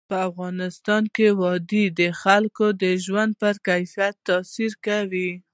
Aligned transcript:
په 0.09 0.17
افغانستان 0.29 1.03
کې 1.15 1.27
وادي 1.41 1.83
د 1.99 2.01
خلکو 2.21 2.65
د 2.83 2.85
ژوند 3.05 3.31
په 3.41 3.49
کیفیت 3.67 4.15
تاثیر 4.29 4.71
کوي. 4.85 5.31